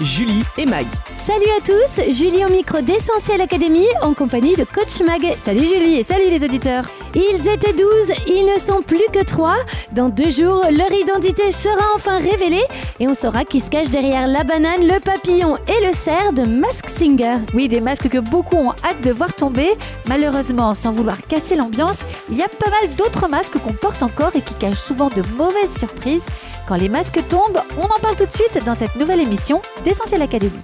Julie 0.00 0.42
et 0.58 0.66
Mag. 0.66 0.86
Salut 1.16 1.50
à 1.56 1.60
tous, 1.60 2.00
Julie 2.12 2.44
au 2.44 2.48
micro 2.48 2.80
d'Essentiel 2.80 3.40
Academy 3.40 3.86
en 4.02 4.14
compagnie 4.14 4.56
de 4.56 4.64
Coach 4.64 5.00
Mag. 5.06 5.34
Salut 5.42 5.66
Julie 5.66 5.96
et 5.96 6.04
salut 6.04 6.30
les 6.30 6.44
auditeurs. 6.44 6.84
Ils 7.14 7.46
étaient 7.48 7.74
12, 7.74 8.12
ils 8.26 8.46
ne 8.46 8.58
sont 8.58 8.82
plus 8.82 9.04
que 9.12 9.22
3. 9.22 9.56
Dans 9.92 10.08
deux 10.08 10.30
jours, 10.30 10.64
leur 10.70 10.92
identité 10.92 11.50
sera 11.52 11.84
enfin 11.94 12.18
révélée 12.18 12.64
et 13.00 13.06
on 13.06 13.14
saura 13.14 13.44
qui 13.44 13.60
se 13.60 13.70
cache 13.70 13.90
derrière 13.90 14.26
la 14.26 14.44
banane, 14.44 14.86
le 14.86 14.98
papillon 14.98 15.56
et 15.68 15.86
le 15.86 15.92
cerf 15.92 16.32
de 16.32 16.42
Mask 16.42 16.88
Singer. 16.88 17.36
Oui, 17.54 17.68
des 17.68 17.80
masques 17.80 18.08
que 18.08 18.18
beaucoup 18.18 18.56
ont 18.56 18.72
hâte 18.84 19.02
de 19.02 19.12
voir 19.12 19.34
tomber. 19.34 19.70
Malheureusement, 20.08 20.74
sans 20.74 20.92
vouloir 20.92 21.18
casser 21.26 21.54
l'ambiance, 21.54 22.04
il 22.30 22.38
y 22.38 22.42
a 22.42 22.48
pas 22.48 22.70
mal 22.70 22.94
d'autres 22.96 23.28
masques 23.28 23.58
qu'on 23.58 23.74
porte 23.74 24.02
encore 24.02 24.34
et 24.34 24.40
qui 24.40 24.54
cachent 24.54 24.78
souvent 24.78 25.10
de 25.10 25.22
mauvaises 25.36 25.76
surprises. 25.78 26.26
Quand 26.66 26.76
les 26.76 26.88
masques 26.88 27.20
tombent, 27.28 27.60
on 27.76 27.84
en 27.84 28.00
parle 28.00 28.16
tout 28.16 28.26
de 28.26 28.32
suite 28.32 28.64
dans 28.64 28.74
cette 28.74 28.96
nouvelle 28.96 29.20
émission 29.20 29.60
d'Essentiel 29.84 30.22
Academy. 30.22 30.60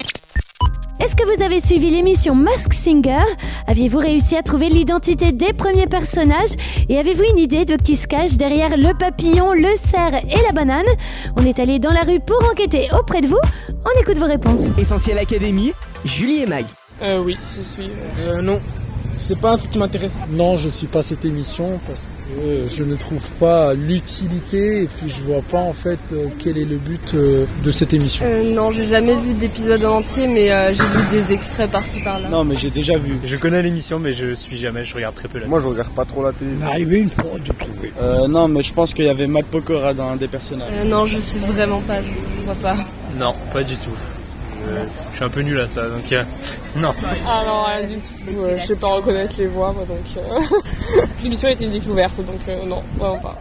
Est-ce 1.00 1.14
que 1.14 1.24
vous 1.24 1.42
avez 1.42 1.60
suivi 1.60 1.90
l'émission 1.90 2.34
Mask 2.34 2.72
Singer? 2.72 3.24
Aviez-vous 3.66 3.98
réussi 3.98 4.36
à 4.36 4.42
trouver 4.42 4.68
l'identité 4.68 5.30
des 5.30 5.52
premiers 5.52 5.86
personnages? 5.86 6.50
Et 6.88 6.98
avez-vous 6.98 7.22
une 7.22 7.38
idée 7.38 7.64
de 7.64 7.76
qui 7.76 7.94
se 7.94 8.08
cache 8.08 8.36
derrière 8.36 8.76
le 8.76 8.96
papillon, 8.98 9.52
le 9.52 9.76
cerf 9.76 10.14
et 10.14 10.42
la 10.42 10.52
banane? 10.52 10.86
On 11.36 11.46
est 11.46 11.60
allé 11.60 11.78
dans 11.78 11.92
la 11.92 12.02
rue 12.02 12.20
pour 12.20 12.42
enquêter 12.50 12.88
auprès 12.98 13.20
de 13.20 13.28
vous. 13.28 13.38
On 13.84 14.00
écoute 14.00 14.18
vos 14.18 14.26
réponses. 14.26 14.72
Essentiel 14.76 15.18
Académie. 15.18 15.72
Julie 16.04 16.42
et 16.42 16.46
Mag. 16.46 16.64
Euh, 17.02 17.22
oui, 17.22 17.36
je 17.56 17.62
suis. 17.62 17.90
Euh, 18.20 18.42
non, 18.42 18.60
c'est 19.18 19.38
pas 19.38 19.52
un 19.52 19.56
truc 19.56 19.70
qui 19.70 19.78
m'intéresse. 19.78 20.14
Non, 20.30 20.56
je 20.56 20.68
suis 20.68 20.86
pas 20.86 21.02
cette 21.02 21.24
émission 21.24 21.78
parce 21.86 22.04
que 22.28 22.66
je 22.66 22.84
ne 22.84 22.95
trouve 22.96 23.27
pas 23.41 23.74
l'utilité 23.74 24.82
et 24.82 24.86
puis 24.86 25.08
je 25.08 25.22
vois 25.22 25.42
pas 25.42 25.58
en 25.58 25.72
fait 25.72 25.98
euh, 26.12 26.27
quel 26.38 26.58
est 26.58 26.64
le 26.64 26.77
but 26.78 27.12
euh, 27.14 27.44
de 27.64 27.70
cette 27.70 27.92
émission. 27.92 28.24
Euh, 28.27 28.55
non, 28.55 28.70
j'ai 28.72 28.86
jamais 28.86 29.14
vu 29.14 29.34
d'épisode 29.34 29.84
en 29.84 29.96
entier, 29.98 30.27
mais 30.28 30.50
euh, 30.50 30.72
j'ai 30.72 30.84
vu 30.84 31.06
des 31.11 31.33
extraits 31.33 31.70
par-ci 31.70 32.00
par-là. 32.00 32.28
Non, 32.28 32.44
mais 32.44 32.56
j'ai 32.56 32.70
déjà 32.70 32.96
vu. 32.98 33.19
Je 33.24 33.36
connais 33.36 33.62
l'émission, 33.62 33.98
mais 33.98 34.12
je 34.12 34.34
suis 34.34 34.56
jamais, 34.56 34.84
je 34.84 34.94
regarde 34.94 35.14
très 35.14 35.28
peu 35.28 35.39
la 35.39 35.46
Moi, 35.46 35.61
je 35.61 35.69
regarde 35.69 35.92
pas 35.92 36.05
trop 36.05 36.22
la 36.22 36.33
télé. 36.33 36.50
Arrivé 36.64 36.98
une 37.00 37.11
fois 37.11 37.24
de 37.44 37.52
trouver. 37.52 37.92
Euh, 38.00 38.28
non, 38.28 38.48
mais 38.48 38.62
je 38.62 38.72
pense 38.72 38.94
qu'il 38.94 39.05
y 39.06 39.08
avait 39.08 39.27
Matt 39.27 39.46
Pokora 39.46 39.94
dans 39.94 40.08
un 40.11 40.16
des 40.16 40.28
personnages. 40.28 40.69
Euh, 40.72 40.84
non, 40.84 41.06
je 41.06 41.19
sais 41.19 41.39
vraiment 41.39 41.80
pas, 41.80 42.00
je, 42.02 42.08
je 42.08 42.44
vois 42.44 42.55
pas. 42.55 42.77
Non, 43.19 43.33
pas 43.52 43.62
du 43.62 43.74
tout. 43.77 43.91
Euh, 44.67 44.84
je 45.11 45.17
suis 45.17 45.25
un 45.25 45.28
peu 45.28 45.41
nul 45.41 45.59
à 45.61 45.69
ça, 45.69 45.89
donc 45.89 46.11
euh, 46.12 46.25
non. 46.77 46.92
Ah 47.27 47.42
non, 47.47 47.62
rien 47.64 47.87
du 47.87 47.95
tout. 48.01 48.41
Euh, 48.41 48.59
je 48.59 48.67
sais 48.67 48.77
pas 48.77 48.89
reconnaître 48.89 49.34
les 49.39 49.47
voix, 49.47 49.73
moi, 49.73 49.84
donc. 49.84 49.98
euh, 50.17 51.06
L'émission 51.23 51.48
était 51.48 51.64
une 51.64 51.73
découverte, 51.73 52.17
donc 52.25 52.41
euh, 52.48 52.64
non, 52.64 52.83
vraiment 52.98 53.19
pas. 53.19 53.36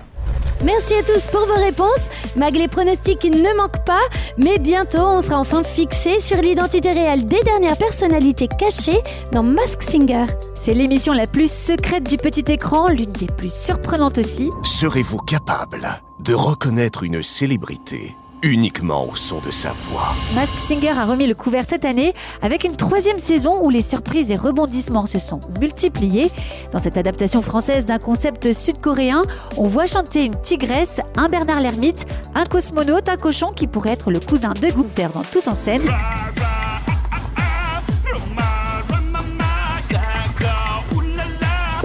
Merci 0.64 0.96
à 0.96 1.04
tous 1.04 1.28
pour 1.28 1.46
vos 1.46 1.56
réponses. 1.62 2.10
Mag, 2.36 2.56
les 2.56 2.68
pronostics 2.68 3.24
ne 3.26 3.56
manquent 3.58 3.86
pas, 3.86 4.00
mais 4.40 4.58
bientôt 4.58 5.02
on 5.02 5.22
sera 5.22 5.38
enfin 5.40 5.62
fixé 5.62 6.18
sur 6.18 6.38
l'identité 6.38 6.92
réelle 6.94 7.26
des 7.28 7.40
dernières 7.42 7.78
personnalités 7.78 8.48
cachées 8.48 9.00
dans 9.32 9.44
Mask 9.44 9.84
Singer. 9.84 10.26
C'est 10.56 10.74
l'émission 10.74 11.14
la 11.14 11.28
plus 11.28 11.52
secrète 11.52 12.10
du 12.10 12.18
petit 12.18 12.44
écran, 12.52 12.88
l'une 12.88 13.12
des 13.12 13.28
plus 13.28 13.54
surprenantes 13.54 14.18
aussi. 14.18 14.50
Serez-vous 14.64 15.20
capable 15.20 15.88
de 16.22 16.34
reconnaître 16.34 17.04
une 17.04 17.22
célébrité 17.22 18.16
uniquement 18.44 19.08
au 19.10 19.16
son 19.16 19.40
de 19.40 19.52
sa 19.52 19.72
voix 19.72 20.14
Mask 20.36 20.54
Singer 20.68 20.90
a 20.90 21.06
remis 21.06 21.28
le 21.28 21.36
couvert 21.36 21.66
cette 21.68 21.86
année 21.86 22.14
avec 22.42 22.64
une 22.64 22.76
troisième 22.76 23.20
saison 23.20 23.60
où 23.64 23.70
les 23.70 23.82
surprises 23.82 24.32
et 24.32 24.36
rebondissements 24.36 25.06
se 25.06 25.20
sont 25.20 25.40
multipliés. 25.60 26.32
Dans 26.72 26.80
cette 26.80 26.98
adaptation 26.98 27.42
française 27.42 27.86
d'un 27.86 28.00
concept 28.00 28.54
sud-coréen, 28.54 29.24
on 29.58 29.64
voit 29.64 29.86
chanter 29.86 30.26
une 30.26 30.40
tigresse, 30.40 31.02
un 31.16 31.30
Bernard 31.30 31.60
l'ermite, 31.60 32.06
un 32.36 32.46
cosmonaute, 32.46 33.10
un 33.10 33.18
cochon 33.18 33.52
qui 33.54 33.68
pourrait 33.68 33.92
être 33.92 34.12
le 34.12 34.20
cousin 34.20 34.54
de 34.54 34.70
Gunther 34.70 35.12
dans 35.12 35.24
Tous 35.32 35.48
en 35.48 35.56
scène. 35.56 35.82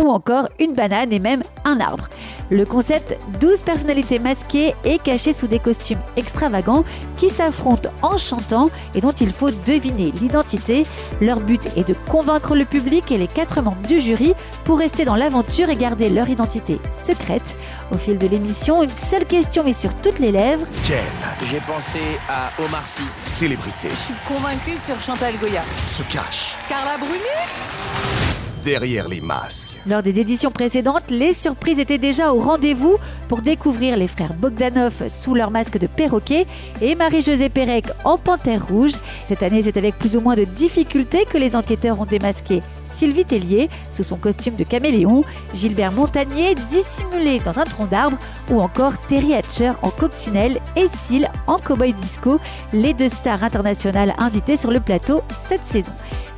Ou 0.02 0.10
encore 0.10 0.48
une 0.58 0.74
banane 0.74 1.12
et 1.12 1.18
même 1.18 1.42
un 1.64 1.80
arbre. 1.80 2.08
Le 2.50 2.66
concept 2.66 3.16
12 3.40 3.62
personnalités 3.62 4.18
masquées 4.18 4.74
et 4.84 4.98
cachées 4.98 5.32
sous 5.32 5.46
des 5.46 5.58
costumes 5.58 6.00
extravagants 6.16 6.84
qui 7.16 7.30
s'affrontent 7.30 7.88
en 8.02 8.18
chantant 8.18 8.68
et 8.94 9.00
dont 9.00 9.12
il 9.12 9.32
faut 9.32 9.50
deviner 9.50 10.12
l'identité. 10.20 10.84
Leur 11.20 11.41
but 11.41 11.70
est 11.76 11.88
de 11.88 11.94
convaincre 12.10 12.54
le 12.54 12.66
public 12.66 13.10
et 13.10 13.16
les 13.16 13.28
quatre 13.28 13.62
membres 13.62 13.86
du 13.88 14.00
jury 14.00 14.34
pour 14.64 14.78
rester 14.78 15.04
dans 15.04 15.16
l'aventure 15.16 15.70
et 15.70 15.76
garder 15.76 16.10
leur 16.10 16.28
identité 16.28 16.78
secrète. 16.91 17.56
Au 17.91 17.96
fil 17.96 18.18
de 18.18 18.26
l'émission, 18.26 18.82
une 18.82 18.91
seule 18.91 19.24
question 19.24 19.66
est 19.66 19.72
sur 19.72 19.94
toutes 19.94 20.18
les 20.18 20.32
lèvres. 20.32 20.66
Quelle 20.86 21.48
J'ai 21.50 21.60
pensé 21.60 22.00
à 22.28 22.50
Omar 22.62 22.86
Sy. 22.86 23.02
célébrité 23.24 23.88
suis 24.04 24.14
convaincue 24.26 24.76
sur 24.86 25.00
Chantal 25.00 25.34
Goya. 25.41 25.62
se 25.86 26.02
cache 26.12 26.56
Carla 26.68 26.98
Bruni 26.98 28.32
derrière 28.62 29.08
les 29.08 29.20
masques 29.20 29.72
Lors 29.84 30.03
des 30.03 30.20
éditions 30.20 30.53
précédentes, 30.53 31.10
les 31.10 31.34
surprises 31.34 31.81
étaient 31.81 31.98
déjà 31.98 32.32
au 32.32 32.41
rendez-vous 32.41 32.98
pour 33.26 33.43
découvrir 33.43 33.97
les 33.97 34.06
frères 34.06 34.34
Bogdanov 34.34 35.09
sous 35.09 35.34
leur 35.34 35.50
masque 35.50 35.76
de 35.76 35.88
perroquet 35.88 36.47
et 36.81 36.94
Marie-Josée 36.94 37.48
Pérec 37.48 37.87
en 38.04 38.16
panthère 38.16 38.69
rouge. 38.69 38.92
Cette 39.25 39.42
année, 39.42 39.62
c'est 39.62 39.76
avec 39.76 39.98
plus 39.98 40.16
ou 40.16 40.21
moins 40.21 40.37
de 40.37 40.44
difficultés 40.44 41.25
que 41.25 41.37
les 41.37 41.56
enquêteurs 41.56 42.00
ont 42.00 42.06
démasqué 42.06 42.60
Sylvie 42.87 43.25
Tellier 43.25 43.71
sous 43.91 44.04
son 44.04 44.16
costume 44.16 44.54
de 44.54 44.65
caméléon, 44.65 45.25
Gilbert 45.54 45.92
Montagnier 45.92 46.54
dissimulé 46.69 47.41
dans 47.41 47.59
un 47.59 47.65
tronc 47.65 47.87
d'arbre 47.87 48.19
ou 48.50 48.60
encore 48.60 48.98
Terry 49.09 49.34
Hatcher 49.34 49.72
en 49.82 49.91
coccinelle 49.91 50.60
et 50.76 50.87
Seal 50.87 51.28
en 51.47 51.59
cowboy 51.59 51.92
disco, 51.92 52.38
les 52.72 52.94
deux 52.94 53.09
stars 53.09 53.42
internationales 53.42 54.15
invitées 54.19 54.56
sur 54.56 54.71
le 54.71 54.81
plateau 54.81 55.22
cette 55.38 55.65
saison. 55.65 55.92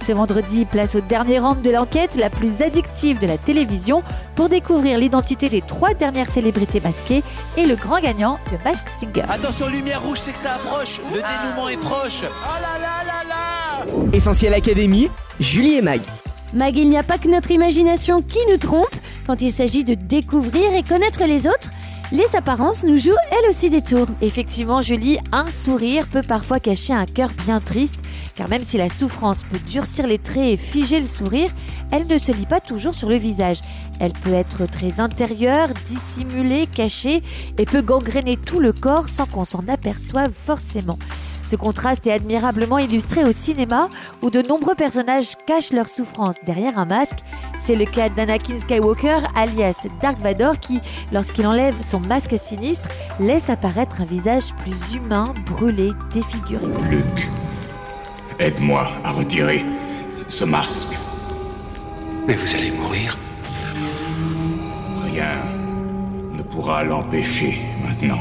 Ce 0.05 0.13
vendredi, 0.13 0.67
place 0.67 0.97
au 0.97 1.01
dernier 1.01 1.39
round 1.39 1.63
de 1.63 1.71
l'enquête 1.71 2.15
la 2.17 2.29
plus 2.29 2.61
addictive 2.61 3.21
de 3.21 3.27
la 3.27 3.34
télévision 3.39 4.03
pour 4.35 4.49
découvrir 4.49 4.99
l'identité 4.99 5.49
des 5.49 5.63
trois 5.63 5.95
dernières 5.95 6.31
célébrités 6.31 6.81
masquées 6.81 7.23
et 7.57 7.67
le 7.67 7.77
grand 7.77 8.01
gagnant 8.01 8.39
de 8.53 8.59
Mask 8.65 8.89
Singer. 8.89 9.25
Attention, 9.29 9.69
lumière 9.69 10.03
rouge, 10.03 10.19
c'est 10.21 10.33
que 10.33 10.39
ça 10.39 10.55
approche. 10.55 11.01
Le 11.13 11.21
dénouement 11.23 11.69
est 11.69 11.77
proche. 11.77 12.23
Essentiel 14.13 14.55
Académie. 14.55 15.11
Julie 15.41 15.75
et 15.75 15.83
Mag. 15.83 16.01
Mag, 16.53 16.77
il 16.77 16.89
n'y 16.89 16.97
a 16.97 17.03
pas 17.03 17.19
que 17.19 17.29
notre 17.29 17.51
imagination 17.51 18.23
qui 18.23 18.39
nous 18.49 18.59
trompe 18.59 18.95
quand 19.27 19.43
il 19.43 19.51
s'agit 19.51 19.83
de 19.83 19.95
découvrir 19.95 20.73
et 20.73 20.85
connaître 20.85 21.25
les 21.25 21.49
autres. 21.49 21.71
Les 22.13 22.37
apparences 22.37 22.85
nous 22.85 22.99
jouent 22.99 23.17
elles 23.31 23.49
aussi 23.49 23.71
des 23.71 23.81
tours. 23.81 24.07
Effectivement, 24.21 24.83
Julie, 24.83 25.19
un 25.33 25.51
sourire 25.51 26.07
peut 26.07 26.23
parfois 26.23 26.61
cacher 26.61 26.93
un 26.93 27.07
cœur 27.07 27.31
bien 27.45 27.61
triste, 27.61 27.99
car 28.35 28.49
même 28.49 28.63
si 28.63 28.77
la 28.77 28.91
souffrance 28.91 29.43
peut 29.45 29.59
durcir 29.59 30.07
les 30.07 30.19
traits 30.19 30.53
et 30.53 30.57
figer 30.57 31.01
le 31.01 31.07
sourire, 31.07 31.51
elle 31.91 32.07
ne 32.07 32.19
se 32.19 32.31
lit 32.31 32.47
pas 32.47 32.61
toujours 32.61 32.95
sur 32.95 33.09
le 33.09 33.17
visage. 33.17 33.61
Elle 34.01 34.13
peut 34.13 34.35
être 34.35 34.67
très 34.67 35.01
intérieure, 35.01 35.69
dissimulée, 35.87 36.67
cachée, 36.67 37.23
et 37.57 37.65
peut 37.65 37.83
gangréner 37.83 38.37
tout 38.37 38.61
le 38.61 38.73
corps 38.73 39.09
sans 39.09 39.27
qu'on 39.27 39.45
s'en 39.45 39.67
aperçoive 39.67 40.33
forcément. 40.33 40.99
Ce 41.45 41.57
contraste 41.57 42.07
est 42.07 42.13
admirablement 42.13 42.79
illustré 42.79 43.25
au 43.25 43.33
cinéma 43.33 43.89
où 44.23 44.31
de 44.31 44.41
nombreux 44.41 44.75
personnages 44.75 45.35
cachent 45.47 45.73
leur 45.73 45.89
souffrance 45.89 46.37
derrière 46.45 46.79
un 46.79 46.87
masque. 46.87 47.19
C'est 47.59 47.77
le 47.77 47.85
cas 47.85 48.09
d'Anakin 48.09 48.59
Skywalker 48.59 49.19
alias 49.37 49.87
Dark 50.01 50.19
Vador 50.21 50.59
qui, 50.59 50.81
lorsqu'il 51.13 51.47
enlève 51.47 51.77
son 51.83 52.01
masque 52.01 52.37
sinistre, 52.39 52.89
laisse 53.21 53.51
apparaître 53.51 54.01
un 54.01 54.05
visage 54.05 54.55
plus 54.63 54.95
humain, 54.95 55.27
brûlé, 55.47 55.91
défiguré. 56.13 56.65
Luc, 56.91 57.29
aide-moi 58.39 58.89
à 59.05 59.11
retirer 59.11 59.65
ce 60.29 60.45
masque. 60.45 60.99
Mais 62.27 62.35
vous 62.35 62.55
allez 62.55 62.71
mourir. 62.71 63.19
Rien 65.05 65.43
ne 66.33 66.43
pourra 66.43 66.85
l'empêcher 66.85 67.59
maintenant. 67.87 68.21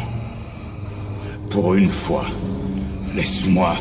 Pour 1.50 1.75
une 1.75 1.86
fois, 1.86 2.25
laisse-moi 3.15 3.75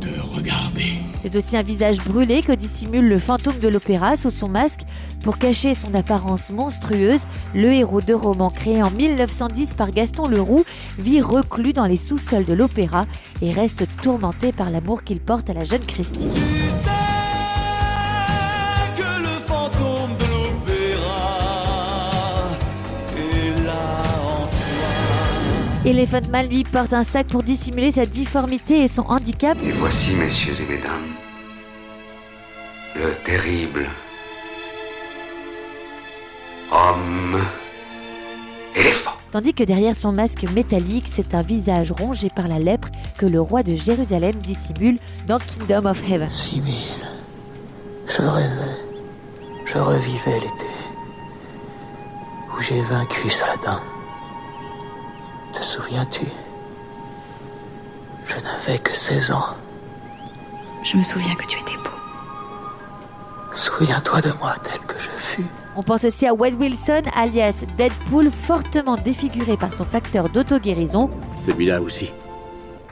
te 0.00 0.08
regarder. 0.34 0.94
C'est 1.22 1.36
aussi 1.36 1.56
un 1.56 1.62
visage 1.62 1.98
brûlé 1.98 2.40
que 2.40 2.52
dissimule 2.52 3.06
le 3.06 3.18
fantôme 3.18 3.58
de 3.58 3.68
l'opéra 3.68 4.16
sous 4.16 4.30
son 4.30 4.48
masque. 4.48 4.80
Pour 5.22 5.36
cacher 5.36 5.74
son 5.74 5.92
apparence 5.92 6.50
monstrueuse, 6.50 7.26
le 7.54 7.74
héros 7.74 8.00
de 8.00 8.14
roman 8.14 8.48
créé 8.48 8.82
en 8.82 8.90
1910 8.90 9.74
par 9.74 9.90
Gaston 9.90 10.28
Leroux 10.28 10.64
vit 10.98 11.20
reclus 11.20 11.74
dans 11.74 11.84
les 11.84 11.98
sous-sols 11.98 12.46
de 12.46 12.54
l'opéra 12.54 13.04
et 13.42 13.52
reste 13.52 13.86
tourmenté 14.00 14.52
par 14.52 14.70
l'amour 14.70 15.04
qu'il 15.04 15.20
porte 15.20 15.50
à 15.50 15.54
la 15.54 15.64
jeune 15.64 15.84
Christine. 15.84 16.30
Elephant 25.86 26.28
Man 26.30 26.46
lui 26.46 26.62
porte 26.64 26.92
un 26.92 27.04
sac 27.04 27.28
pour 27.28 27.42
dissimuler 27.42 27.90
sa 27.90 28.04
difformité 28.04 28.84
et 28.84 28.88
son 28.88 29.02
handicap. 29.02 29.56
Et 29.64 29.72
voici, 29.72 30.14
messieurs 30.14 30.52
et 30.60 30.66
mesdames, 30.66 31.14
le 32.96 33.14
terrible 33.24 33.88
homme, 36.70 37.40
éléphant. 38.76 39.12
Tandis 39.30 39.54
que 39.54 39.64
derrière 39.64 39.96
son 39.96 40.12
masque 40.12 40.44
métallique, 40.54 41.06
c'est 41.08 41.34
un 41.34 41.40
visage 41.40 41.92
rongé 41.92 42.28
par 42.28 42.46
la 42.46 42.58
lèpre 42.58 42.88
que 43.16 43.24
le 43.24 43.40
roi 43.40 43.62
de 43.62 43.74
Jérusalem 43.74 44.34
dissimule 44.34 44.98
dans 45.26 45.38
Kingdom 45.38 45.86
of 45.86 46.02
Heaven. 46.10 46.30
Sibyl, 46.30 46.74
je 48.06 48.20
rêvais, 48.20 48.76
je 49.64 49.78
revivais 49.78 50.40
l'été 50.40 50.66
où 52.54 52.60
j'ai 52.60 52.82
vaincu 52.82 53.30
Saladin. 53.30 53.80
Souviens-tu? 55.80 56.26
Je 58.26 58.34
n'avais 58.40 58.78
que 58.78 58.94
16 58.94 59.30
ans. 59.30 59.56
Je 60.84 60.96
me 60.96 61.02
souviens 61.02 61.34
que 61.34 61.46
tu 61.46 61.58
étais 61.58 61.76
beau. 61.76 61.90
Souviens-toi 63.54 64.20
de 64.20 64.32
moi 64.32 64.54
tel 64.62 64.80
que 64.80 64.98
je 64.98 65.08
fus. 65.18 65.44
On 65.76 65.82
pense 65.82 66.04
aussi 66.04 66.26
à 66.26 66.34
Wade 66.34 66.60
Wilson, 66.60 67.02
alias 67.14 67.64
Deadpool, 67.76 68.30
fortement 68.30 68.96
défiguré 68.96 69.56
par 69.56 69.72
son 69.72 69.84
facteur 69.84 70.28
d'auto-guérison. 70.28 71.08
Celui-là 71.36 71.80
aussi. 71.80 72.12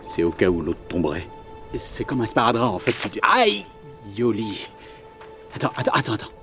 C'est 0.03 0.23
au 0.23 0.31
cas 0.31 0.49
où 0.49 0.63
l'autre 0.63 0.81
tomberait. 0.89 1.29
C'est 1.77 2.05
comme 2.05 2.23
un 2.23 2.27
sparadrap 2.27 2.73
en 2.73 2.79
fait. 2.79 2.93
Tu... 3.11 3.21
Aïe 3.23 3.67
Yoli. 4.17 4.67
Attends, 5.55 5.73
attends, 5.77 5.93
attends, 5.93 6.13
attends. 6.15 6.38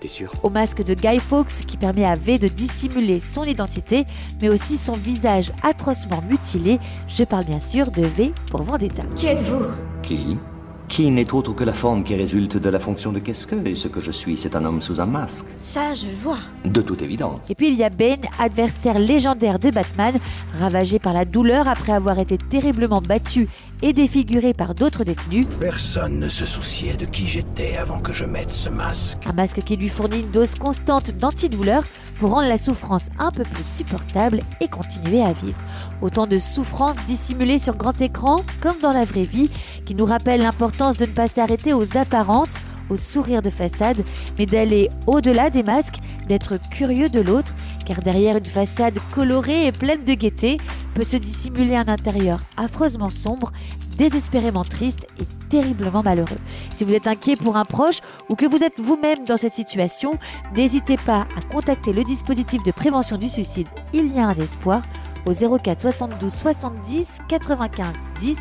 T'es 0.00 0.08
sûr? 0.08 0.32
Au 0.42 0.50
masque 0.50 0.84
de 0.84 0.94
Guy 0.94 1.18
Fawkes 1.18 1.66
qui 1.66 1.76
permet 1.76 2.04
à 2.04 2.14
V 2.14 2.38
de 2.38 2.48
dissimuler 2.48 3.18
son 3.18 3.44
identité, 3.44 4.06
mais 4.40 4.48
aussi 4.48 4.76
son 4.76 4.92
visage 4.92 5.52
atrocement 5.62 6.22
mutilé. 6.28 6.78
Je 7.08 7.24
parle 7.24 7.44
bien 7.44 7.60
sûr 7.60 7.90
de 7.90 8.02
V 8.02 8.32
pour 8.50 8.62
Vendetta. 8.62 9.02
Qui 9.16 9.26
êtes-vous? 9.26 9.64
Qui? 10.02 10.38
Qui 10.88 11.10
n'est 11.10 11.32
autre 11.32 11.52
que 11.52 11.64
la 11.64 11.74
forme 11.74 12.02
qui 12.02 12.16
résulte 12.16 12.56
de 12.56 12.68
la 12.68 12.80
fonction 12.80 13.12
de 13.12 13.18
qu'est-ce 13.18 13.46
que 13.46 13.54
Et 13.66 13.74
ce 13.74 13.88
que 13.88 14.00
je 14.00 14.10
suis, 14.10 14.38
c'est 14.38 14.56
un 14.56 14.64
homme 14.64 14.80
sous 14.80 15.00
un 15.00 15.06
masque. 15.06 15.46
Ça, 15.60 15.92
je 15.94 16.06
le 16.06 16.14
vois. 16.14 16.38
De 16.64 16.80
toute 16.80 17.02
évidence. 17.02 17.40
Et 17.50 17.54
puis 17.54 17.68
il 17.68 17.74
y 17.74 17.84
a 17.84 17.90
Bane, 17.90 18.22
adversaire 18.38 18.98
légendaire 18.98 19.58
de 19.58 19.70
Batman, 19.70 20.14
ravagé 20.58 20.98
par 20.98 21.12
la 21.12 21.24
douleur 21.24 21.68
après 21.68 21.92
avoir 21.92 22.18
été 22.18 22.38
terriblement 22.38 23.00
battu 23.00 23.48
et 23.82 23.92
défiguré 23.92 24.54
par 24.54 24.74
d'autres 24.74 25.04
détenus. 25.04 25.46
Personne 25.60 26.18
ne 26.18 26.28
se 26.28 26.46
souciait 26.46 26.96
de 26.96 27.04
qui 27.04 27.26
j'étais 27.26 27.76
avant 27.76 28.00
que 28.00 28.12
je 28.12 28.24
mette 28.24 28.52
ce 28.52 28.68
masque. 28.68 29.18
Un 29.26 29.32
masque 29.32 29.62
qui 29.62 29.76
lui 29.76 29.88
fournit 29.88 30.20
une 30.20 30.30
dose 30.30 30.54
constante 30.54 31.12
d'antidouleur 31.16 31.84
pour 32.18 32.30
rendre 32.30 32.48
la 32.48 32.58
souffrance 32.58 33.08
un 33.18 33.30
peu 33.30 33.44
plus 33.44 33.64
supportable 33.64 34.40
et 34.60 34.68
continuer 34.68 35.22
à 35.22 35.32
vivre. 35.32 35.58
Autant 36.00 36.26
de 36.26 36.38
souffrances 36.38 37.02
dissimulées 37.04 37.58
sur 37.58 37.76
grand 37.76 38.00
écran, 38.00 38.40
comme 38.60 38.78
dans 38.80 38.92
la 38.92 39.04
vraie 39.04 39.22
vie, 39.22 39.50
qui 39.84 39.94
nous 39.94 40.04
rappellent 40.04 40.40
l'importance 40.40 40.77
de 40.78 41.06
ne 41.06 41.12
pas 41.12 41.26
s'arrêter 41.26 41.72
aux 41.72 41.96
apparences, 41.96 42.56
au 42.88 42.96
sourire 42.96 43.42
de 43.42 43.50
façade, 43.50 44.04
mais 44.38 44.46
d'aller 44.46 44.88
au-delà 45.08 45.50
des 45.50 45.64
masques, 45.64 45.98
d'être 46.28 46.56
curieux 46.70 47.08
de 47.08 47.20
l'autre, 47.20 47.52
car 47.84 47.98
derrière 47.98 48.36
une 48.36 48.44
façade 48.44 48.98
colorée 49.12 49.66
et 49.66 49.72
pleine 49.72 50.04
de 50.04 50.14
gaieté 50.14 50.56
peut 50.94 51.02
se 51.02 51.16
dissimuler 51.16 51.74
un 51.74 51.88
intérieur 51.88 52.40
affreusement 52.56 53.10
sombre, 53.10 53.50
désespérément 53.96 54.62
triste 54.62 55.08
et 55.20 55.24
terriblement 55.48 56.04
malheureux. 56.04 56.38
Si 56.72 56.84
vous 56.84 56.94
êtes 56.94 57.08
inquiet 57.08 57.34
pour 57.34 57.56
un 57.56 57.64
proche 57.64 57.98
ou 58.28 58.36
que 58.36 58.46
vous 58.46 58.62
êtes 58.62 58.78
vous-même 58.78 59.24
dans 59.26 59.36
cette 59.36 59.54
situation, 59.54 60.16
n'hésitez 60.56 60.96
pas 60.96 61.26
à 61.36 61.52
contacter 61.52 61.92
le 61.92 62.04
dispositif 62.04 62.62
de 62.62 62.70
prévention 62.70 63.18
du 63.18 63.28
suicide 63.28 63.66
Il 63.92 64.14
y 64.14 64.20
a 64.20 64.28
un 64.28 64.34
espoir 64.36 64.82
au 65.26 65.32
04 65.32 65.80
72 65.80 66.32
70 66.32 67.18
95 67.28 67.86
10 68.20 68.36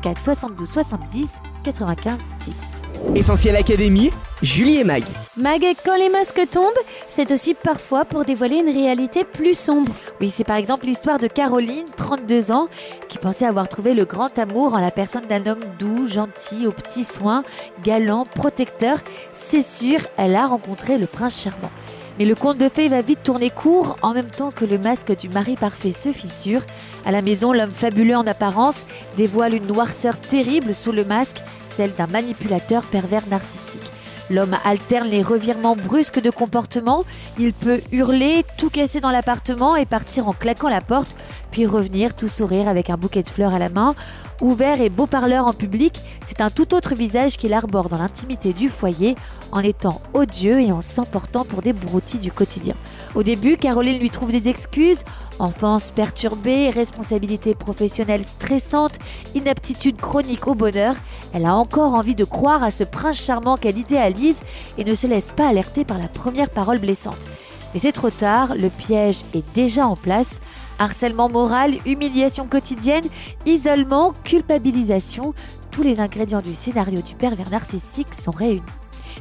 04 0.00 0.24
72 0.24 0.68
70 0.68 1.30
95 1.62 2.18
10. 2.44 2.82
Essentiel 3.14 3.56
Académie, 3.56 4.10
Julie 4.42 4.78
et 4.78 4.84
Mag. 4.84 5.04
Mag, 5.36 5.62
quand 5.84 5.96
les 5.96 6.08
masques 6.08 6.48
tombent, 6.50 6.72
c'est 7.08 7.32
aussi 7.32 7.54
parfois 7.54 8.04
pour 8.04 8.24
dévoiler 8.24 8.58
une 8.58 8.72
réalité 8.72 9.24
plus 9.24 9.58
sombre. 9.58 9.92
Oui, 10.20 10.30
c'est 10.30 10.44
par 10.44 10.56
exemple 10.56 10.86
l'histoire 10.86 11.18
de 11.18 11.26
Caroline, 11.26 11.86
32 11.96 12.52
ans, 12.52 12.68
qui 13.08 13.18
pensait 13.18 13.46
avoir 13.46 13.68
trouvé 13.68 13.94
le 13.94 14.04
grand 14.04 14.38
amour 14.38 14.74
en 14.74 14.80
la 14.80 14.90
personne 14.90 15.26
d'un 15.26 15.46
homme 15.46 15.64
doux, 15.78 16.06
gentil, 16.06 16.66
aux 16.66 16.72
petits 16.72 17.04
soins, 17.04 17.44
galant, 17.82 18.26
protecteur. 18.26 18.98
C'est 19.32 19.64
sûr, 19.64 20.00
elle 20.16 20.36
a 20.36 20.46
rencontré 20.46 20.98
le 20.98 21.06
prince 21.06 21.42
charmant. 21.42 21.70
Mais 22.20 22.26
le 22.26 22.34
conte 22.34 22.58
de 22.58 22.68
fées 22.68 22.90
va 22.90 23.00
vite 23.00 23.22
tourner 23.22 23.48
court 23.48 23.96
en 24.02 24.12
même 24.12 24.30
temps 24.30 24.50
que 24.50 24.66
le 24.66 24.76
masque 24.76 25.16
du 25.16 25.30
mari 25.30 25.56
parfait 25.56 25.92
se 25.92 26.12
fissure. 26.12 26.60
À 27.06 27.12
la 27.12 27.22
maison, 27.22 27.54
l'homme 27.54 27.70
fabuleux 27.70 28.14
en 28.14 28.26
apparence 28.26 28.84
dévoile 29.16 29.54
une 29.54 29.66
noirceur 29.66 30.20
terrible 30.20 30.74
sous 30.74 30.92
le 30.92 31.06
masque, 31.06 31.42
celle 31.66 31.94
d'un 31.94 32.08
manipulateur 32.08 32.82
pervers 32.82 33.26
narcissique. 33.28 33.90
L'homme 34.28 34.54
alterne 34.66 35.08
les 35.08 35.22
revirements 35.22 35.76
brusques 35.76 36.20
de 36.20 36.28
comportement. 36.28 37.04
Il 37.38 37.54
peut 37.54 37.80
hurler, 37.90 38.44
tout 38.58 38.68
casser 38.68 39.00
dans 39.00 39.08
l'appartement 39.08 39.74
et 39.74 39.86
partir 39.86 40.28
en 40.28 40.34
claquant 40.34 40.68
la 40.68 40.82
porte, 40.82 41.16
puis 41.50 41.66
revenir 41.66 42.14
tout 42.14 42.28
sourire 42.28 42.68
avec 42.68 42.90
un 42.90 42.96
bouquet 42.96 43.22
de 43.22 43.28
fleurs 43.28 43.54
à 43.54 43.58
la 43.58 43.68
main. 43.68 43.94
Ouvert 44.40 44.80
et 44.80 44.88
beau 44.88 45.06
parleur 45.06 45.46
en 45.46 45.52
public, 45.52 46.00
c'est 46.26 46.40
un 46.40 46.50
tout 46.50 46.74
autre 46.74 46.94
visage 46.94 47.36
qu'il 47.36 47.52
arbore 47.52 47.88
dans 47.88 47.98
l'intimité 47.98 48.52
du 48.52 48.68
foyer, 48.68 49.14
en 49.52 49.60
étant 49.60 50.00
odieux 50.14 50.60
et 50.60 50.72
en 50.72 50.80
s'emportant 50.80 51.44
pour 51.44 51.60
des 51.60 51.72
broutilles 51.72 52.20
du 52.20 52.32
quotidien. 52.32 52.74
Au 53.14 53.22
début, 53.22 53.56
Caroline 53.56 53.98
lui 53.98 54.10
trouve 54.10 54.32
des 54.32 54.48
excuses 54.48 55.04
enfance 55.38 55.90
perturbée, 55.90 56.70
responsabilité 56.70 57.54
professionnelle 57.54 58.24
stressante, 58.24 58.98
inaptitude 59.34 60.00
chronique 60.00 60.46
au 60.46 60.54
bonheur. 60.54 60.94
Elle 61.32 61.46
a 61.46 61.54
encore 61.54 61.94
envie 61.94 62.14
de 62.14 62.24
croire 62.24 62.62
à 62.62 62.70
ce 62.70 62.84
prince 62.84 63.20
charmant 63.20 63.56
qu'elle 63.56 63.78
idéalise 63.78 64.42
et 64.78 64.84
ne 64.84 64.94
se 64.94 65.06
laisse 65.06 65.30
pas 65.34 65.48
alerter 65.48 65.84
par 65.84 65.98
la 65.98 66.08
première 66.08 66.50
parole 66.50 66.78
blessante. 66.78 67.26
Mais 67.72 67.80
c'est 67.80 67.92
trop 67.92 68.10
tard, 68.10 68.54
le 68.56 68.68
piège 68.68 69.22
est 69.34 69.44
déjà 69.54 69.86
en 69.86 69.96
place. 69.96 70.40
Harcèlement 70.80 71.28
moral, 71.28 71.74
humiliation 71.84 72.48
quotidienne, 72.48 73.04
isolement, 73.44 74.14
culpabilisation, 74.24 75.34
tous 75.70 75.82
les 75.82 76.00
ingrédients 76.00 76.40
du 76.40 76.54
scénario 76.54 77.02
du 77.02 77.14
pervers 77.14 77.50
narcissique 77.50 78.14
sont 78.14 78.30
réunis. 78.30 78.62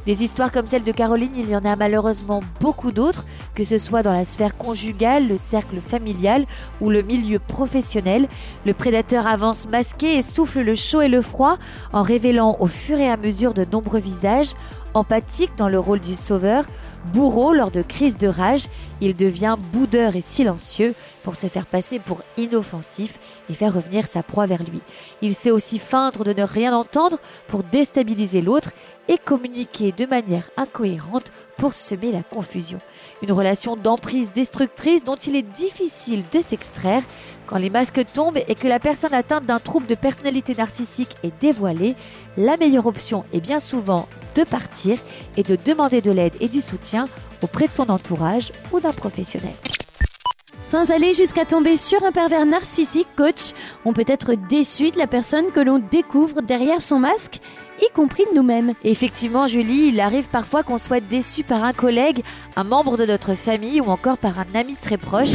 Des 0.05 0.23
histoires 0.23 0.53
comme 0.53 0.67
celle 0.67 0.83
de 0.83 0.91
Caroline, 0.93 1.33
il 1.35 1.49
y 1.49 1.55
en 1.57 1.65
a 1.65 1.75
malheureusement 1.75 2.39
beaucoup 2.61 2.93
d'autres, 2.93 3.25
que 3.55 3.65
ce 3.65 3.77
soit 3.77 4.03
dans 4.03 4.13
la 4.13 4.23
sphère 4.23 4.57
conjugale, 4.57 5.27
le 5.27 5.35
cercle 5.35 5.81
familial 5.81 6.45
ou 6.79 6.89
le 6.89 7.01
milieu 7.01 7.39
professionnel. 7.39 8.29
Le 8.65 8.73
prédateur 8.73 9.27
avance 9.27 9.67
masqué 9.67 10.15
et 10.15 10.21
souffle 10.21 10.61
le 10.61 10.75
chaud 10.75 11.01
et 11.01 11.09
le 11.09 11.21
froid 11.21 11.57
en 11.91 12.03
révélant 12.03 12.55
au 12.61 12.67
fur 12.67 12.97
et 12.97 13.09
à 13.09 13.17
mesure 13.17 13.53
de 13.53 13.65
nombreux 13.69 13.99
visages, 13.99 14.53
Empathique 14.95 15.55
dans 15.55 15.69
le 15.69 15.77
rôle 15.77 15.99
du 15.99 16.15
sauveur, 16.15 16.65
bourreau 17.13 17.53
lors 17.53 17.69
de 17.69 17.83
crises 17.83 18.17
de 18.17 18.27
rage, 18.27 18.65
il 19.01 19.15
devient 19.15 19.55
boudeur 19.71 20.15
et 20.15 20.21
silencieux 20.21 20.95
pour 21.21 21.35
se 21.35 21.45
faire 21.45 21.67
passer 21.67 21.99
pour 21.99 22.23
inoffensif 22.37 23.19
et 23.49 23.53
faire 23.53 23.73
revenir 23.73 24.07
sa 24.07 24.23
proie 24.23 24.47
vers 24.47 24.63
lui. 24.63 24.81
Il 25.21 25.35
sait 25.35 25.51
aussi 25.51 25.77
feindre 25.77 26.23
de 26.23 26.33
ne 26.33 26.43
rien 26.43 26.75
entendre 26.75 27.19
pour 27.47 27.63
déstabiliser 27.63 28.41
l'autre 28.41 28.71
et 29.07 29.17
communiquer 29.17 29.91
de 29.91 30.07
manière 30.07 30.49
incohérente 30.57 31.31
pour 31.57 31.73
semer 31.73 32.11
la 32.11 32.23
confusion. 32.23 32.79
Une 33.21 33.31
relation 33.31 33.75
d'emprise 33.75 34.31
destructrice 34.31 35.03
dont 35.03 35.15
il 35.15 35.35
est 35.35 35.43
difficile 35.43 36.23
de 36.31 36.41
s'extraire 36.41 37.03
quand 37.49 37.57
les 37.57 37.71
masques 37.71 38.05
tombent 38.13 38.37
et 38.47 38.53
que 38.53 38.67
la 38.67 38.79
personne 38.79 39.13
atteinte 39.13 39.45
d'un 39.45 39.57
trouble 39.57 39.87
de 39.87 39.95
personnalité 39.95 40.53
narcissique 40.55 41.15
est 41.23 41.33
dévoilée. 41.41 41.95
La 42.37 42.57
meilleure 42.57 42.85
option 42.85 43.25
est 43.33 43.41
bien 43.41 43.59
souvent 43.59 44.07
de 44.35 44.43
partir 44.43 44.99
et 45.35 45.41
de 45.41 45.57
demander 45.65 46.01
de 46.01 46.11
l'aide 46.11 46.35
et 46.39 46.47
du 46.47 46.61
soutien 46.61 47.09
auprès 47.41 47.67
de 47.67 47.73
son 47.73 47.89
entourage 47.89 48.51
ou 48.71 48.79
d'un 48.79 48.91
professionnel. 48.91 49.55
Sans 50.63 50.91
aller 50.91 51.15
jusqu'à 51.15 51.45
tomber 51.45 51.77
sur 51.77 52.03
un 52.03 52.11
pervers 52.11 52.45
narcissique, 52.45 53.07
coach, 53.17 53.53
on 53.85 53.93
peut 53.93 54.05
être 54.05 54.35
déçu 54.35 54.91
de 54.91 54.99
la 54.99 55.07
personne 55.07 55.51
que 55.51 55.59
l'on 55.59 55.79
découvre 55.79 56.43
derrière 56.43 56.81
son 56.81 56.99
masque, 56.99 57.39
y 57.81 57.91
compris 57.95 58.25
de 58.29 58.35
nous-mêmes. 58.35 58.69
effectivement, 58.83 59.47
Julie, 59.47 59.87
il 59.87 59.99
arrive 59.99 60.29
parfois 60.29 60.61
qu'on 60.61 60.77
soit 60.77 60.99
déçu 60.99 61.43
par 61.43 61.63
un 61.63 61.73
collègue, 61.73 62.23
un 62.55 62.65
membre 62.65 62.97
de 62.97 63.05
notre 63.05 63.33
famille 63.33 63.81
ou 63.81 63.85
encore 63.85 64.19
par 64.19 64.37
un 64.37 64.53
ami 64.53 64.75
très 64.75 64.97
proche. 64.97 65.31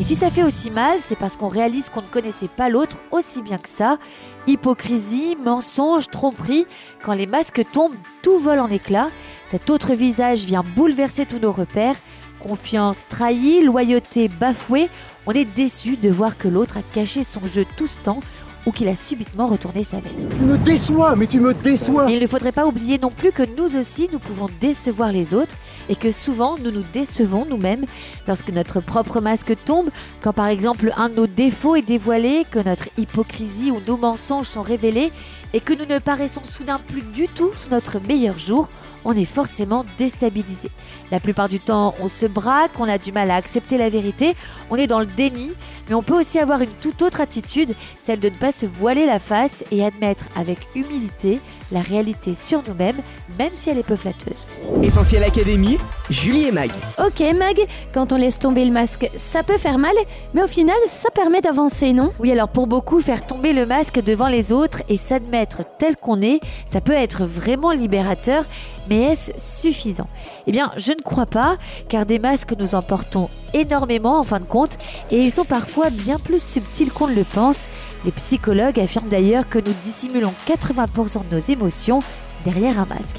Et 0.00 0.02
si 0.02 0.14
ça 0.14 0.30
fait 0.30 0.42
aussi 0.42 0.70
mal, 0.70 0.98
c'est 0.98 1.14
parce 1.14 1.36
qu'on 1.36 1.48
réalise 1.48 1.90
qu'on 1.90 2.00
ne 2.00 2.06
connaissait 2.06 2.48
pas 2.48 2.70
l'autre 2.70 3.02
aussi 3.10 3.42
bien 3.42 3.58
que 3.58 3.68
ça. 3.68 3.98
Hypocrisie, 4.46 5.36
mensonge, 5.36 6.08
tromperie, 6.08 6.64
quand 7.02 7.12
les 7.12 7.26
masques 7.26 7.62
tombent, 7.70 7.94
tout 8.22 8.38
vole 8.38 8.60
en 8.60 8.70
éclats. 8.70 9.10
Cet 9.44 9.68
autre 9.68 9.92
visage 9.92 10.44
vient 10.44 10.64
bouleverser 10.64 11.26
tous 11.26 11.38
nos 11.38 11.52
repères. 11.52 11.96
Confiance 12.38 13.06
trahie, 13.10 13.62
loyauté 13.62 14.28
bafouée, 14.28 14.88
on 15.26 15.32
est 15.32 15.44
déçu 15.44 15.98
de 15.98 16.08
voir 16.08 16.38
que 16.38 16.48
l'autre 16.48 16.78
a 16.78 16.82
caché 16.82 17.22
son 17.22 17.46
jeu 17.46 17.66
tout 17.76 17.86
ce 17.86 18.00
temps 18.00 18.20
ou 18.66 18.72
qu'il 18.72 18.88
a 18.88 18.94
subitement 18.94 19.46
retourné 19.46 19.84
sa 19.84 20.00
veste. 20.00 20.24
Tu 20.28 20.44
me 20.44 20.58
déçois, 20.58 21.16
mais 21.16 21.26
tu 21.26 21.40
me 21.40 21.54
déçois. 21.54 22.10
Et 22.10 22.16
il 22.16 22.22
ne 22.22 22.26
faudrait 22.26 22.52
pas 22.52 22.66
oublier 22.66 22.98
non 22.98 23.10
plus 23.10 23.32
que 23.32 23.42
nous 23.56 23.76
aussi, 23.76 24.08
nous 24.12 24.18
pouvons 24.18 24.48
décevoir 24.60 25.12
les 25.12 25.34
autres 25.34 25.56
et 25.88 25.96
que 25.96 26.10
souvent 26.10 26.56
nous 26.58 26.70
nous 26.70 26.84
décevons 26.92 27.46
nous-mêmes 27.48 27.86
lorsque 28.26 28.50
notre 28.50 28.80
propre 28.80 29.20
masque 29.20 29.54
tombe, 29.64 29.90
quand 30.20 30.32
par 30.32 30.48
exemple 30.48 30.92
un 30.96 31.08
de 31.08 31.14
nos 31.14 31.26
défauts 31.26 31.76
est 31.76 31.82
dévoilé, 31.82 32.44
que 32.50 32.58
notre 32.58 32.88
hypocrisie 32.98 33.70
ou 33.70 33.80
nos 33.86 33.96
mensonges 33.96 34.46
sont 34.46 34.62
révélés 34.62 35.12
et 35.52 35.60
que 35.60 35.72
nous 35.72 35.86
ne 35.86 35.98
paraissons 35.98 36.44
soudain 36.44 36.78
plus 36.78 37.02
du 37.02 37.26
tout 37.28 37.50
sous 37.54 37.70
notre 37.70 37.98
meilleur 37.98 38.38
jour, 38.38 38.68
on 39.04 39.16
est 39.16 39.24
forcément 39.24 39.84
déstabilisé. 39.98 40.70
La 41.10 41.20
plupart 41.20 41.48
du 41.48 41.58
temps, 41.58 41.94
on 42.00 42.08
se 42.08 42.26
braque, 42.26 42.78
on 42.78 42.88
a 42.88 42.98
du 42.98 43.12
mal 43.12 43.30
à 43.30 43.36
accepter 43.36 43.78
la 43.78 43.88
vérité, 43.88 44.36
on 44.70 44.76
est 44.76 44.86
dans 44.86 45.00
le 45.00 45.06
déni, 45.06 45.50
mais 45.88 45.94
on 45.94 46.02
peut 46.02 46.18
aussi 46.18 46.38
avoir 46.38 46.60
une 46.60 46.72
toute 46.80 47.02
autre 47.02 47.20
attitude, 47.20 47.74
celle 48.00 48.20
de 48.20 48.28
ne 48.28 48.36
pas 48.36 48.49
se 48.52 48.66
voiler 48.66 49.06
la 49.06 49.18
face 49.18 49.64
et 49.70 49.84
admettre 49.84 50.26
avec 50.36 50.58
humilité 50.74 51.40
la 51.72 51.80
réalité 51.80 52.34
sur 52.34 52.62
nous-mêmes, 52.66 53.00
même 53.38 53.50
si 53.52 53.70
elle 53.70 53.78
est 53.78 53.82
peu 53.82 53.96
flatteuse. 53.96 54.48
Essentiel 54.82 55.24
Académie, 55.24 55.78
Julie 56.08 56.46
et 56.46 56.52
Mag. 56.52 56.70
Ok 56.98 57.20
Mag, 57.36 57.60
quand 57.94 58.12
on 58.12 58.16
laisse 58.16 58.38
tomber 58.38 58.64
le 58.64 58.72
masque, 58.72 59.08
ça 59.16 59.42
peut 59.42 59.58
faire 59.58 59.78
mal, 59.78 59.94
mais 60.34 60.42
au 60.42 60.48
final, 60.48 60.76
ça 60.86 61.10
permet 61.10 61.40
d'avancer, 61.40 61.92
non? 61.92 62.12
Oui, 62.18 62.32
alors 62.32 62.48
pour 62.48 62.66
beaucoup, 62.66 63.00
faire 63.00 63.26
tomber 63.26 63.52
le 63.52 63.66
masque 63.66 64.00
devant 64.02 64.28
les 64.28 64.52
autres 64.52 64.82
et 64.88 64.96
s'admettre 64.96 65.62
tel 65.78 65.96
qu'on 65.96 66.20
est, 66.20 66.40
ça 66.66 66.80
peut 66.80 66.92
être 66.92 67.24
vraiment 67.24 67.72
libérateur, 67.72 68.44
mais 68.88 69.02
est-ce 69.02 69.32
suffisant? 69.36 70.08
Eh 70.46 70.52
bien, 70.52 70.72
je 70.76 70.92
ne 70.92 71.00
crois 71.02 71.26
pas, 71.26 71.56
car 71.88 72.06
des 72.06 72.18
masques 72.18 72.54
nous 72.58 72.74
en 72.74 72.82
portons 72.82 73.28
énormément 73.52 74.18
en 74.18 74.22
fin 74.22 74.40
de 74.40 74.44
compte, 74.44 74.78
et 75.10 75.20
ils 75.20 75.32
sont 75.32 75.44
parfois 75.44 75.90
bien 75.90 76.18
plus 76.18 76.42
subtils 76.42 76.90
qu'on 76.90 77.08
ne 77.08 77.14
le 77.14 77.24
pense. 77.24 77.68
Les 78.04 78.12
psychologues 78.12 78.80
affirment 78.80 79.08
d'ailleurs 79.08 79.48
que 79.48 79.58
nous 79.58 79.74
dissimulons 79.84 80.32
80% 80.48 81.28
de 81.28 81.34
nos 81.34 81.40
émotions 81.40 81.59
émotions 81.60 82.00
derrière 82.44 82.78
un 82.78 82.86
masque. 82.86 83.18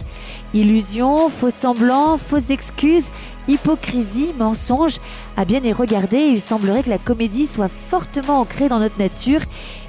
Illusions, 0.54 1.30
faux 1.30 1.50
semblants, 1.50 2.18
fausses 2.18 2.50
excuses, 2.50 3.12
hypocrisie, 3.48 4.34
mensonges, 4.38 4.98
à 5.38 5.46
bien 5.46 5.63
y 5.63 5.72
regarder, 5.72 6.20
il 6.20 6.42
semblerait 6.42 6.84
que 6.84 6.90
la 6.90 6.98
comédie 6.98 7.48
soit 7.48 7.70
fortement 7.70 8.42
ancrée 8.42 8.68
dans 8.68 8.80
notre 8.80 9.00
nature, 9.00 9.42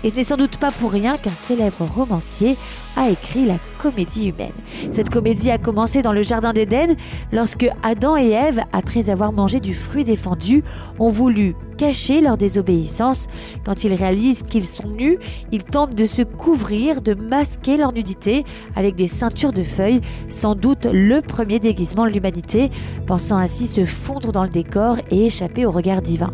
et 0.05 0.11
ce 0.11 0.17
n'est 0.17 0.25
sans 0.25 0.37
doute 0.37 0.57
pas 0.59 0.71
pour 0.71 0.93
rien 0.93 1.19
qu'un 1.19 1.31
célèbre 1.31 1.85
romancier 1.85 2.57
a 2.97 3.09
écrit 3.09 3.45
la 3.45 3.57
comédie 3.79 4.29
humaine. 4.29 4.53
Cette 4.93 5.11
comédie 5.11 5.51
a 5.51 5.59
commencé 5.59 6.03
dans 6.03 6.13
le 6.13 6.23
Jardin 6.23 6.53
d'Éden, 6.53 6.95
lorsque 7.33 7.69
Adam 7.83 8.17
et 8.17 8.31
Ève, 8.31 8.63
après 8.73 9.11
avoir 9.11 9.33
mangé 9.33 9.61
du 9.61 9.75
fruit 9.75 10.05
défendu, 10.05 10.63
ont 10.99 11.11
voulu 11.11 11.57
cacher 11.79 12.21
leur 12.21 12.37
désobéissance. 12.37 13.27
Quand 13.65 13.83
ils 13.85 13.95
réalisent 13.95 14.43
qu'ils 14.43 14.67
sont 14.67 14.89
nus, 14.89 15.19
ils 15.51 15.65
tentent 15.65 15.95
de 15.95 16.07
se 16.07 16.23
couvrir, 16.23 17.01
de 17.01 17.15
masquer 17.15 17.77
leur 17.77 17.93
nudité 17.93 18.45
avec 18.77 18.95
des 18.95 19.09
ceintures 19.23 19.53
de 19.53 19.63
feuilles, 19.63 20.01
sans 20.29 20.57
doute 20.57 20.89
le 20.93 21.21
premier 21.21 21.61
déguisement 21.61 22.07
de 22.07 22.11
l'humanité, 22.11 22.73
pensant 23.07 23.37
ainsi 23.37 23.69
se 23.69 23.85
fondre 23.85 24.33
dans 24.33 24.43
le 24.43 24.49
décor 24.49 24.97
et 25.13 25.27
échapper 25.27 25.65
au 25.65 25.71
regard 25.71 26.03
divin. 26.03 26.33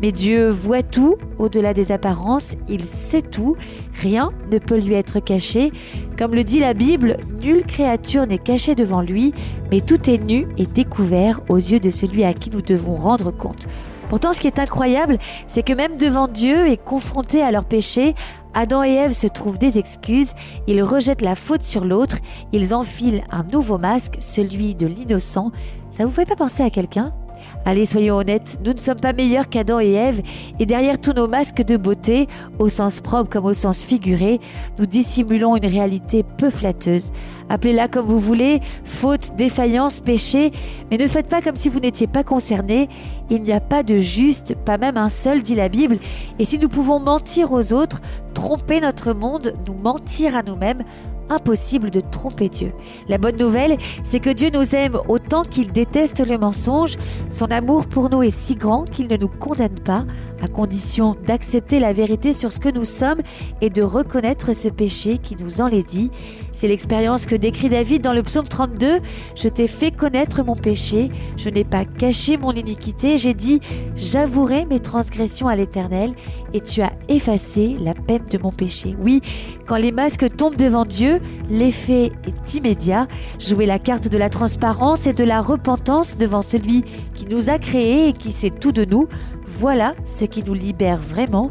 Mais 0.00 0.12
Dieu 0.12 0.48
voit 0.48 0.82
tout, 0.82 1.16
au-delà 1.38 1.74
des 1.74 1.92
apparences, 1.92 2.54
il 2.70 2.86
sait 2.86 3.20
tout, 3.20 3.54
rien 4.00 4.32
ne 4.50 4.58
peut 4.58 4.78
lui 4.78 4.94
être 4.94 5.20
caché. 5.20 5.72
Comme 6.16 6.34
le 6.34 6.42
dit 6.42 6.58
la 6.58 6.72
Bible, 6.72 7.18
nulle 7.42 7.64
créature 7.64 8.26
n'est 8.26 8.38
cachée 8.38 8.74
devant 8.74 9.02
lui, 9.02 9.34
mais 9.70 9.82
tout 9.82 10.08
est 10.08 10.24
nu 10.24 10.48
et 10.56 10.64
découvert 10.64 11.42
aux 11.50 11.56
yeux 11.56 11.80
de 11.80 11.90
celui 11.90 12.24
à 12.24 12.32
qui 12.32 12.48
nous 12.48 12.62
devons 12.62 12.94
rendre 12.94 13.30
compte. 13.30 13.68
Pourtant, 14.08 14.32
ce 14.32 14.40
qui 14.40 14.46
est 14.46 14.58
incroyable, 14.58 15.18
c'est 15.48 15.62
que 15.62 15.72
même 15.72 15.96
devant 15.96 16.28
Dieu 16.28 16.68
et 16.68 16.76
confrontés 16.76 17.42
à 17.42 17.50
leur 17.50 17.64
péché, 17.64 18.14
Adam 18.54 18.82
et 18.82 18.92
Ève 18.92 19.12
se 19.12 19.26
trouvent 19.26 19.58
des 19.58 19.78
excuses, 19.78 20.32
ils 20.66 20.82
rejettent 20.82 21.22
la 21.22 21.34
faute 21.34 21.62
sur 21.62 21.84
l'autre, 21.84 22.18
ils 22.52 22.74
enfilent 22.74 23.22
un 23.30 23.44
nouveau 23.44 23.78
masque, 23.78 24.16
celui 24.20 24.74
de 24.74 24.86
l'innocent. 24.86 25.52
Ça 25.90 26.04
vous 26.04 26.12
fait 26.12 26.26
pas 26.26 26.36
penser 26.36 26.62
à 26.62 26.70
quelqu'un? 26.70 27.14
Allez, 27.64 27.86
soyons 27.86 28.16
honnêtes, 28.16 28.58
nous 28.66 28.72
ne 28.72 28.80
sommes 28.80 28.98
pas 28.98 29.12
meilleurs 29.12 29.48
qu'Adam 29.48 29.78
et 29.78 29.92
Ève, 29.92 30.20
et 30.58 30.66
derrière 30.66 31.00
tous 31.00 31.12
nos 31.12 31.28
masques 31.28 31.62
de 31.64 31.76
beauté, 31.76 32.26
au 32.58 32.68
sens 32.68 33.00
propre 33.00 33.30
comme 33.30 33.44
au 33.44 33.52
sens 33.52 33.84
figuré, 33.84 34.40
nous 34.80 34.86
dissimulons 34.86 35.54
une 35.56 35.66
réalité 35.66 36.24
peu 36.24 36.50
flatteuse. 36.50 37.12
Appelez-la 37.48 37.86
comme 37.86 38.06
vous 38.06 38.18
voulez, 38.18 38.60
faute, 38.84 39.36
défaillance, 39.36 40.00
péché, 40.00 40.50
mais 40.90 40.98
ne 40.98 41.06
faites 41.06 41.28
pas 41.28 41.40
comme 41.40 41.54
si 41.54 41.68
vous 41.68 41.78
n'étiez 41.78 42.08
pas 42.08 42.24
concerné. 42.24 42.88
Il 43.30 43.42
n'y 43.42 43.52
a 43.52 43.60
pas 43.60 43.84
de 43.84 43.96
juste, 43.98 44.56
pas 44.56 44.76
même 44.76 44.96
un 44.96 45.08
seul, 45.08 45.40
dit 45.42 45.54
la 45.54 45.68
Bible, 45.68 45.98
et 46.40 46.44
si 46.44 46.58
nous 46.58 46.68
pouvons 46.68 46.98
mentir 46.98 47.52
aux 47.52 47.72
autres, 47.72 48.00
tromper 48.34 48.80
notre 48.80 49.12
monde, 49.12 49.54
nous 49.68 49.74
mentir 49.74 50.36
à 50.36 50.42
nous-mêmes, 50.42 50.82
impossible 51.28 51.90
de 51.90 52.00
tromper 52.00 52.48
Dieu. 52.48 52.72
La 53.08 53.18
bonne 53.18 53.36
nouvelle, 53.36 53.76
c'est 54.04 54.20
que 54.20 54.30
Dieu 54.30 54.50
nous 54.52 54.74
aime 54.74 54.98
autant 55.08 55.44
qu'il 55.44 55.72
déteste 55.72 56.26
le 56.26 56.38
mensonge. 56.38 56.96
Son 57.30 57.46
amour 57.46 57.86
pour 57.86 58.10
nous 58.10 58.22
est 58.22 58.30
si 58.30 58.54
grand 58.54 58.84
qu'il 58.84 59.08
ne 59.08 59.16
nous 59.16 59.28
condamne 59.28 59.80
pas, 59.80 60.04
à 60.42 60.48
condition 60.48 61.16
d'accepter 61.26 61.80
la 61.80 61.92
vérité 61.92 62.32
sur 62.32 62.52
ce 62.52 62.60
que 62.60 62.68
nous 62.68 62.84
sommes 62.84 63.20
et 63.60 63.70
de 63.70 63.82
reconnaître 63.82 64.54
ce 64.54 64.68
péché 64.68 65.18
qui 65.18 65.36
nous 65.36 65.60
enlaidit. 65.60 66.10
C'est 66.52 66.68
l'expérience 66.68 67.24
que 67.24 67.34
décrit 67.34 67.70
David 67.70 68.02
dans 68.02 68.12
le 68.12 68.22
psaume 68.22 68.46
32. 68.46 69.00
Je 69.34 69.48
t'ai 69.48 69.66
fait 69.66 69.90
connaître 69.90 70.44
mon 70.44 70.54
péché, 70.54 71.10
je 71.36 71.48
n'ai 71.48 71.64
pas 71.64 71.84
caché 71.86 72.36
mon 72.36 72.52
iniquité, 72.52 73.16
j'ai 73.16 73.32
dit, 73.32 73.60
j'avouerai 73.96 74.66
mes 74.66 74.78
transgressions 74.78 75.48
à 75.48 75.56
l'Éternel 75.56 76.14
et 76.52 76.60
tu 76.60 76.82
as 76.82 76.92
effacé 77.08 77.76
la 77.80 77.94
peine 77.94 78.26
de 78.30 78.36
mon 78.36 78.52
péché. 78.52 78.94
Oui, 79.00 79.22
quand 79.66 79.76
les 79.76 79.92
masques 79.92 80.36
tombent 80.36 80.56
devant 80.56 80.84
Dieu, 80.84 81.20
l'effet 81.48 82.12
est 82.26 82.54
immédiat. 82.54 83.08
Jouer 83.38 83.64
la 83.64 83.78
carte 83.78 84.08
de 84.08 84.18
la 84.18 84.28
transparence 84.28 85.06
et 85.06 85.14
de 85.14 85.24
la 85.24 85.40
repentance 85.40 86.18
devant 86.18 86.42
celui 86.42 86.84
qui 87.14 87.26
nous 87.26 87.48
a 87.48 87.58
créés 87.58 88.08
et 88.08 88.12
qui 88.12 88.30
sait 88.30 88.50
tout 88.50 88.72
de 88.72 88.84
nous, 88.84 89.08
voilà 89.46 89.94
ce 90.04 90.26
qui 90.26 90.42
nous 90.42 90.54
libère 90.54 90.98
vraiment. 90.98 91.50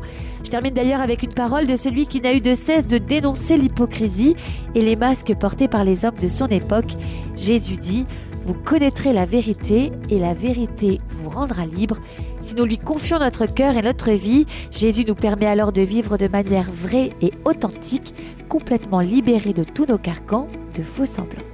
Termine 0.51 0.74
d'ailleurs 0.74 1.00
avec 1.00 1.24
une 1.24 1.34
parole 1.34 1.65
de 1.65 1.77
celui 1.77 2.08
qui 2.08 2.20
n'a 2.20 2.34
eu 2.34 2.41
de 2.41 2.53
cesse 2.55 2.86
de 2.86 2.98
dénoncer 2.98 3.55
l'hypocrisie 3.55 4.36
et 4.75 4.81
les 4.81 4.98
masques 4.98 5.34
portés 5.34 5.70
par 5.70 5.86
les 5.86 6.03
hommes 6.03 6.20
de 6.20 6.27
son 6.27 6.48
époque. 6.48 6.91
Jésus 7.38 7.77
dit 7.77 8.05
vous 8.43 8.53
connaîtrez 8.53 9.13
la 9.13 9.24
vérité 9.24 9.93
et 10.10 10.20
la 10.20 10.34
vérité 10.34 11.00
vous 11.08 11.29
rendra 11.29 11.65
libre. 11.65 12.00
Si 12.41 12.53
nous 12.55 12.65
lui 12.65 12.77
confions 12.77 13.17
notre 13.17 13.46
cœur 13.46 13.77
et 13.77 13.81
notre 13.81 14.12
vie, 14.12 14.46
Jésus 14.72 15.05
nous 15.08 15.15
permet 15.15 15.46
alors 15.46 15.72
de 15.72 15.84
vivre 15.84 16.17
de 16.17 16.27
manière 16.27 16.70
vraie 16.70 17.12
et 17.22 17.31
authentique, 17.46 18.13
complètement 18.50 19.00
libérés 19.00 19.53
de 19.53 19.63
tous 19.63 19.86
nos 19.86 20.00
carcans 20.00 20.50
de 20.77 20.84
faux 20.84 21.05
semblants. 21.05 21.50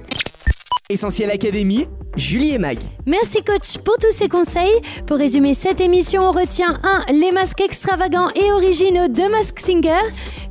Essentiel 0.90 1.30
Académie, 1.30 1.86
Julie 2.16 2.54
et 2.54 2.58
Mag. 2.58 2.78
Merci 3.04 3.42
coach 3.44 3.76
pour 3.84 3.98
tous 3.98 4.10
ces 4.10 4.26
conseils. 4.26 4.72
Pour 5.06 5.18
résumer 5.18 5.52
cette 5.52 5.82
émission, 5.82 6.22
on 6.22 6.30
retient 6.30 6.80
1. 6.82 7.12
Les 7.12 7.30
masques 7.30 7.60
extravagants 7.60 8.30
et 8.34 8.50
originaux 8.52 9.08
de 9.08 9.30
Mask 9.30 9.60
Singer. 9.60 10.00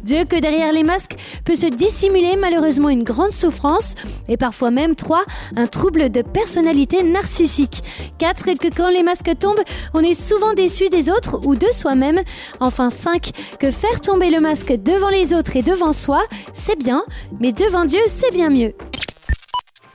2. 0.04 0.26
Que 0.26 0.40
derrière 0.40 0.72
les 0.74 0.84
masques 0.84 1.16
peut 1.44 1.56
se 1.56 1.66
dissimuler 1.66 2.36
malheureusement 2.38 2.90
une 2.90 3.04
grande 3.04 3.32
souffrance. 3.32 3.96
Et 4.28 4.38
parfois 4.38 4.70
même 4.70 4.96
3. 4.96 5.24
Un 5.56 5.66
trouble 5.66 6.12
de 6.12 6.22
personnalité 6.22 7.02
narcissique. 7.02 7.82
4. 8.20 8.60
Que 8.60 8.68
quand 8.68 8.90
les 8.90 9.02
masques 9.02 9.40
tombent, 9.40 9.64
on 9.96 10.02
est 10.02 10.14
souvent 10.14 10.54
déçu 10.54 10.90
des 10.90 11.10
autres 11.10 11.40
ou 11.48 11.56
de 11.56 11.72
soi-même. 11.72 12.22
Enfin 12.60 12.92
5. 12.92 13.32
Que 13.60 13.72
faire 13.72 14.02
tomber 14.02 14.30
le 14.30 14.40
masque 14.40 14.72
devant 14.84 15.10
les 15.10 15.34
autres 15.34 15.56
et 15.56 15.64
devant 15.64 15.94
soi, 15.94 16.22
c'est 16.54 16.78
bien, 16.78 17.04
mais 17.40 17.54
devant 17.54 17.86
Dieu, 17.86 18.02
c'est 18.06 18.32
bien 18.32 18.52
mieux. 18.52 18.76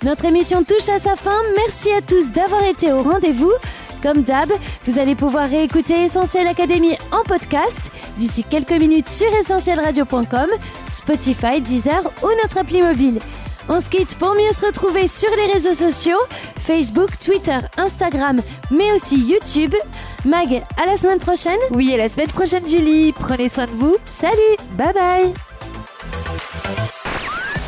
Notre 0.03 0.25
émission 0.25 0.65
touche 0.65 0.89
à 0.89 0.99
sa 0.99 1.15
fin. 1.15 1.41
Merci 1.57 1.93
à 1.93 2.03
tous 2.03 2.33
d'avoir 2.33 2.65
été 2.65 2.93
au 2.93 3.03
rendez-vous. 3.03 3.53
Comme 4.03 4.23
d'hab, 4.23 4.51
vous 4.85 4.99
allez 4.99 5.15
pouvoir 5.15 5.49
réécouter 5.49 6.03
Essentiel 6.03 6.49
Académie 6.49 6.99
en 7.13 7.23
podcast 7.23 7.93
d'ici 8.19 8.43
quelques 8.43 8.73
minutes 8.73 9.09
sur 9.09 9.33
essentielradio.com, 9.33 10.49
Spotify, 10.91 11.61
Deezer 11.61 12.03
ou 12.23 12.29
notre 12.43 12.59
appli 12.59 12.83
mobile. 12.83 13.21
On 13.69 13.81
se 13.81 13.89
quitte 13.89 14.19
pour 14.19 14.35
mieux 14.35 14.51
se 14.51 14.67
retrouver 14.67 15.07
sur 15.07 15.31
les 15.37 15.53
réseaux 15.53 15.73
sociaux, 15.73 16.19
Facebook, 16.59 17.17
Twitter, 17.19 17.59
Instagram, 17.77 18.41
mais 18.73 18.93
aussi 18.93 19.19
YouTube. 19.19 19.75
Mag, 20.25 20.65
à 20.83 20.87
la 20.87 20.97
semaine 20.97 21.21
prochaine. 21.21 21.59
Oui, 21.73 21.95
à 21.95 21.97
la 21.97 22.09
semaine 22.09 22.29
prochaine 22.29 22.67
Julie. 22.67 23.13
Prenez 23.13 23.49
soin 23.49 23.67
de 23.67 23.73
vous. 23.73 23.97
Salut. 24.05 24.57
Bye 24.77 24.93
bye. 24.95 25.52